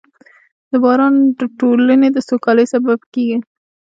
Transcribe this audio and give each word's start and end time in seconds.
•باران 0.81 1.15
د 1.39 1.41
ټولنې 1.59 2.09
د 2.13 2.17
سوکالۍ 2.27 2.65
سبب 2.73 2.99
کېږي. 3.13 3.37